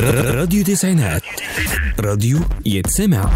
[0.00, 1.22] راديو تسعينات.
[2.00, 3.30] راديو يتسمع.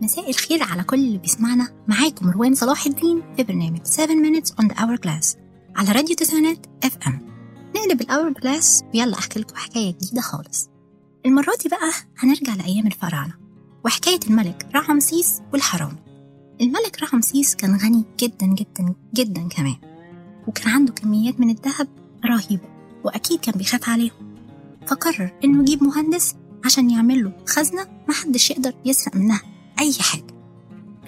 [0.00, 1.68] مساء الخير على كل اللي بيسمعنا.
[1.88, 5.36] معاكم روان صلاح الدين في برنامج 7 minutes on the hour glass
[5.76, 7.20] على راديو تسعينات FM
[7.76, 10.68] نقلب ال hour glass ويلا أحكي لكم حكاية جديدة خالص.
[11.26, 13.39] المرة دي بقى هنرجع لأيام الفراعنة.
[13.84, 15.96] وحكاية الملك رعمسيس والحرامي
[16.60, 19.76] الملك رعمسيس كان غني جدا جدا جدا كمان.
[20.46, 21.88] وكان عنده كميات من الذهب
[22.24, 22.68] رهيبة
[23.04, 24.36] وأكيد كان بيخاف عليهم.
[24.86, 29.42] فقرر إنه يجيب مهندس عشان يعمل له خزنة محدش يقدر يسرق منها
[29.80, 30.26] أي حاجة.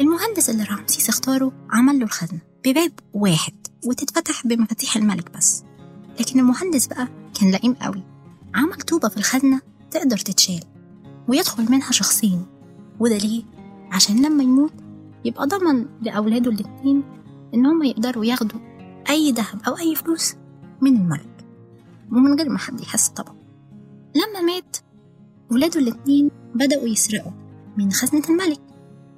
[0.00, 3.54] المهندس اللي رمسيس اختاره عمل له الخزنة بباب واحد
[3.86, 5.64] وتتفتح بمفاتيح الملك بس.
[6.20, 7.08] لكن المهندس بقى
[7.40, 8.02] كان لئيم قوي.
[8.54, 9.60] عمل طوبة في الخزنة
[9.90, 10.60] تقدر تتشال
[11.28, 12.46] ويدخل منها شخصين
[13.02, 13.44] وده ليه؟
[13.92, 14.72] عشان لما يموت
[15.24, 17.02] يبقى ضمن لأولاده الاتنين
[17.54, 18.60] إن هما يقدروا ياخدوا
[19.10, 20.34] أي ذهب أو أي فلوس
[20.80, 21.46] من الملك
[22.12, 23.36] ومن غير ما حد يحس طبعا.
[24.14, 24.76] لما مات
[25.50, 27.32] ولاده الاتنين بدأوا يسرقوا
[27.76, 28.60] من خزنة الملك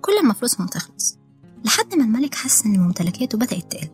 [0.01, 1.19] كل ما فلوسهم تخلص
[1.65, 3.89] لحد ما الملك حس إن ممتلكاته بدأت تقل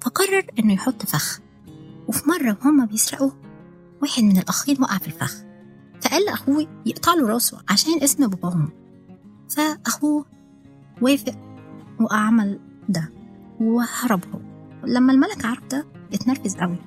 [0.00, 1.40] فقرر إنه يحط فخ.
[2.08, 3.30] وفي مرة وهما بيسرقوا
[4.02, 5.34] واحد من الأخين وقع في الفخ
[6.02, 8.83] فقال لأخوه يقطع له راسه عشان اسم باباهم.
[9.50, 10.24] فأخوه
[11.02, 11.34] وافق
[12.00, 13.10] وعمل ده
[13.60, 14.40] وهرب هو
[14.86, 16.78] لما الملك عرف ده اتنرفز قوي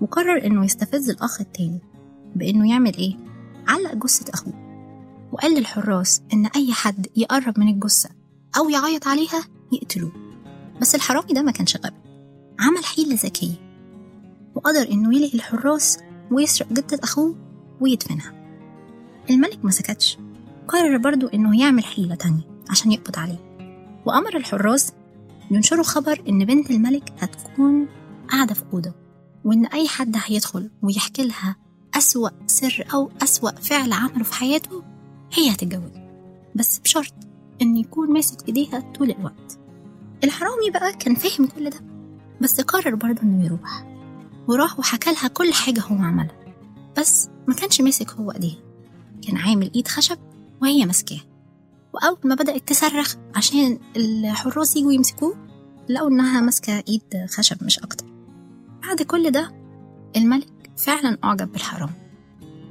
[0.00, 1.80] وقرر إنه يستفز الأخ التاني
[2.36, 3.16] بإنه يعمل إيه؟
[3.68, 4.64] علق جثة أخوه
[5.32, 8.10] وقال للحراس إن أي حد يقرب من الجثة
[8.56, 10.12] أو يعيط عليها يقتلوه.
[10.80, 11.96] بس الحرامي ده ما كانش غبي
[12.60, 13.54] عمل حيلة ذكية
[14.54, 15.98] وقدر إنه يلهي الحراس
[16.30, 17.36] ويسرق جثة أخوه
[17.80, 18.32] ويدفنها.
[19.30, 20.18] الملك ما سكتش
[20.68, 23.54] قرر برضو إنه يعمل حيلة تانية عشان يقبض عليه.
[24.06, 24.92] وأمر الحراس
[25.50, 27.86] ينشروا خبر إن بنت الملك هتكون
[28.30, 28.92] قاعدة في أوضة
[29.44, 31.56] وإن أي حد هيدخل ويحكي لها
[31.94, 34.82] أسوأ سر أو أسوأ فعل عمله في حياته
[35.32, 36.04] هي هتتجوزه.
[36.54, 37.14] بس بشرط
[37.62, 39.58] إن يكون ماسك إيديها طول الوقت.
[40.24, 41.80] الحرامي بقى كان فاهم كل ده
[42.40, 43.86] بس قرر برضه إنه يروح.
[44.48, 46.36] وراح وحكى لها كل حاجة هو عملها
[46.98, 48.58] بس ما كانش ماسك هو إيديها.
[49.26, 50.18] كان عامل إيد خشب
[50.62, 51.24] وهي ماسكاها
[51.92, 55.36] وأول ما بدأت تصرخ عشان الحراس يجوا يمسكوه
[55.88, 58.06] لقوا إنها ماسكة إيد خشب مش أكتر.
[58.82, 59.52] بعد كل ده
[60.16, 61.90] الملك فعلا أعجب بالحرام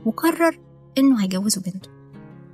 [0.06, 0.60] وقرر
[0.98, 1.90] إنه هيجوزه بنته.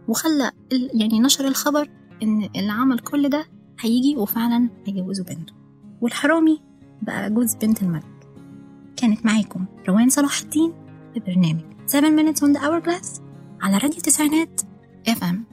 [0.07, 1.89] وخلى يعني نشر الخبر
[2.23, 3.45] إن اللي عمل كل ده
[3.79, 5.53] هيجي وفعلا هيجوزه بنته.
[6.01, 6.61] والحرامي
[7.01, 8.27] بقى جوز بنت الملك.
[8.97, 10.73] كانت معاكم روان صلاح الدين
[11.13, 13.21] في برنامج 7 minutes on the hourglass
[13.61, 14.61] على راديو تسعينات.
[15.07, 15.45] اف ام